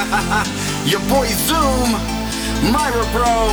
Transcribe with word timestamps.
Your 0.86 1.00
boy 1.10 1.26
Zoom, 1.26 1.92
Myra 2.72 3.04
Bro, 3.12 3.52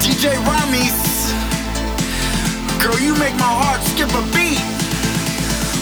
DJ 0.00 0.34
Ramezz. 0.42 1.30
Girl, 2.82 2.98
you 2.98 3.14
make 3.14 3.34
my 3.34 3.52
heart 3.62 3.80
skip 3.82 4.10
a 4.10 4.22
beat 4.34 4.58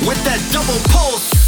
with 0.06 0.22
that 0.24 0.40
double 0.52 0.78
pulse. 0.92 1.45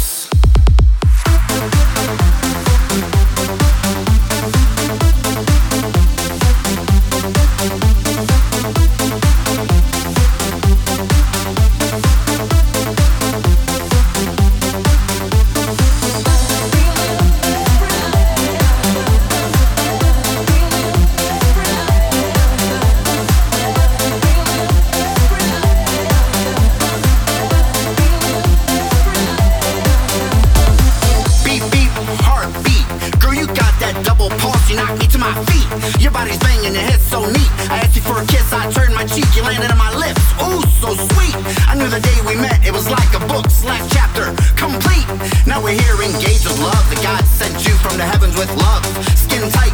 double 34.03 34.29
pause, 34.41 34.69
you 34.69 34.75
knocked 34.75 34.99
me 34.99 35.07
to 35.07 35.17
my 35.17 35.33
feet. 35.49 35.67
Your 36.01 36.11
body's 36.11 36.39
banging, 36.39 36.73
your 36.73 36.83
head's 36.83 37.03
so 37.03 37.25
neat. 37.25 37.51
I 37.69 37.83
asked 37.83 37.95
you 37.95 38.01
for 38.01 38.21
a 38.21 38.25
kiss, 38.25 38.51
I 38.53 38.69
turned 38.71 38.93
my 38.93 39.05
cheek, 39.05 39.27
you 39.35 39.43
landed 39.43 39.71
on 39.71 39.77
my 39.77 39.93
lips. 39.95 40.21
Ooh, 40.43 40.63
so 40.81 40.95
sweet. 40.95 41.35
I 41.67 41.75
knew 41.75 41.87
the 41.87 41.99
day 41.99 42.17
we 42.27 42.35
met, 42.35 42.65
it 42.65 42.71
was 42.71 42.89
like 42.89 43.11
a 43.13 43.21
book 43.27 43.49
slash 43.49 43.83
chapter 43.91 44.33
complete. 44.55 45.07
Now 45.47 45.63
we're 45.63 45.79
here, 45.79 45.95
engaged 46.03 46.45
with 46.45 46.59
love. 46.59 46.83
The 46.89 46.99
God 47.01 47.23
sent 47.25 47.55
you 47.65 47.73
from 47.79 47.97
the 47.97 48.05
heavens 48.05 48.35
with 48.37 48.51
love. 48.59 48.83
Skin 49.15 49.49
tight 49.51 49.68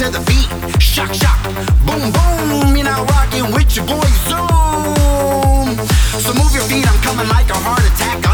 to 0.00 0.10
the 0.10 0.20
beat. 0.24 0.48
Shock, 0.80 1.12
shock, 1.12 1.44
boom, 1.84 2.10
boom. 2.10 2.74
You're 2.74 2.84
not 2.84 3.10
rocking 3.10 3.52
with 3.52 3.76
your 3.76 3.84
boy 3.84 4.08
Zoom. 4.24 5.76
So 6.24 6.32
move 6.32 6.54
your 6.54 6.64
feet, 6.64 6.88
I'm 6.88 7.00
coming 7.02 7.28
like 7.28 7.50
a 7.50 7.58
heart 7.58 7.84
attack. 7.84 8.29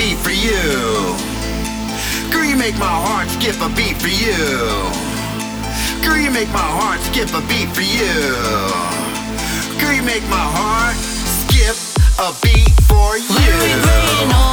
beat 0.00 0.16
for 0.16 0.30
you. 0.30 1.14
Girl, 2.32 2.46
you 2.46 2.56
make 2.56 2.74
my 2.78 2.96
heart 3.04 3.28
skip 3.28 3.60
a 3.60 3.68
beat 3.76 4.00
for 4.00 4.08
you. 4.08 4.40
Girl, 6.02 6.16
you 6.16 6.30
make 6.30 6.48
my 6.48 6.70
heart 6.78 7.00
skip 7.00 7.28
a 7.36 7.42
beat 7.50 7.68
for 7.76 7.84
you. 7.84 8.16
Girl, 9.78 9.92
you 9.92 10.02
make 10.02 10.24
my 10.30 10.46
heart 10.56 10.96
skip 10.96 11.76
a 12.18 12.32
beat 12.40 12.72
for 12.88 13.18
you. 13.18 14.49